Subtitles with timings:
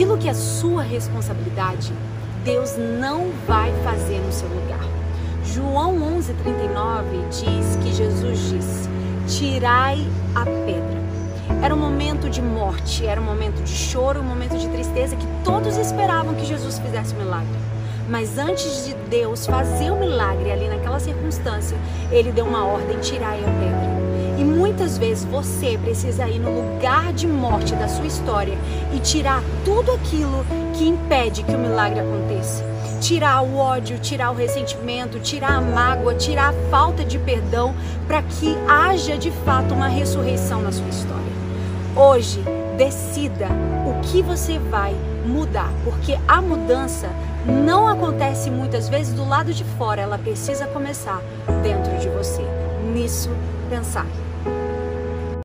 [0.00, 1.92] Aquilo que é sua responsabilidade,
[2.42, 4.80] Deus não vai fazer no seu lugar.
[5.44, 8.88] João 11:39 diz que Jesus disse:
[9.28, 9.98] "Tirai
[10.34, 10.98] a pedra".
[11.62, 15.26] Era um momento de morte, era um momento de choro, um momento de tristeza que
[15.44, 17.58] todos esperavam que Jesus fizesse o milagre.
[18.08, 21.76] Mas antes de Deus fazer o milagre ali naquela circunstância,
[22.10, 23.99] ele deu uma ordem: tirai a pedra.
[24.80, 28.56] Muitas vezes você precisa ir no lugar de morte da sua história
[28.94, 30.42] e tirar tudo aquilo
[30.72, 32.64] que impede que o milagre aconteça.
[32.98, 37.74] Tirar o ódio, tirar o ressentimento, tirar a mágoa, tirar a falta de perdão,
[38.06, 41.32] para que haja de fato uma ressurreição na sua história.
[41.94, 42.42] Hoje,
[42.78, 43.48] decida
[43.86, 47.10] o que você vai mudar, porque a mudança
[47.44, 51.20] não acontece muitas vezes do lado de fora, ela precisa começar
[51.62, 52.42] dentro de você.
[52.94, 53.28] Nisso
[53.68, 54.06] pensar.